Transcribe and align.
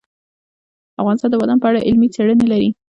افغانستان 1.01 1.29
د 1.31 1.35
بادام 1.41 1.57
په 1.61 1.67
اړه 1.69 1.85
علمي 1.87 2.07
څېړنې 2.15 2.45
لري. 2.51 2.69